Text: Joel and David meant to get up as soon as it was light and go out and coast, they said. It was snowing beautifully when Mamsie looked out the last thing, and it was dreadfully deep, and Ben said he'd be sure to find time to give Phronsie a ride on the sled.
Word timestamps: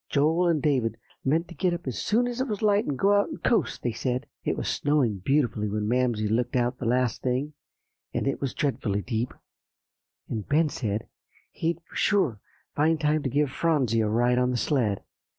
Joel 0.09 0.47
and 0.47 0.63
David 0.63 0.97
meant 1.23 1.47
to 1.49 1.53
get 1.53 1.75
up 1.75 1.85
as 1.85 1.99
soon 1.99 2.27
as 2.27 2.41
it 2.41 2.47
was 2.47 2.63
light 2.63 2.85
and 2.87 2.97
go 2.97 3.13
out 3.13 3.29
and 3.29 3.43
coast, 3.43 3.83
they 3.83 3.91
said. 3.91 4.25
It 4.43 4.57
was 4.57 4.67
snowing 4.67 5.19
beautifully 5.19 5.69
when 5.69 5.87
Mamsie 5.87 6.27
looked 6.27 6.55
out 6.55 6.79
the 6.79 6.87
last 6.87 7.21
thing, 7.21 7.53
and 8.11 8.27
it 8.27 8.41
was 8.41 8.55
dreadfully 8.55 9.03
deep, 9.03 9.31
and 10.27 10.49
Ben 10.49 10.69
said 10.69 11.07
he'd 11.51 11.75
be 11.77 11.83
sure 11.93 12.31
to 12.31 12.39
find 12.73 12.99
time 12.99 13.21
to 13.21 13.29
give 13.29 13.51
Phronsie 13.51 14.01
a 14.01 14.07
ride 14.09 14.39
on 14.39 14.49
the 14.49 14.57
sled. 14.57 15.03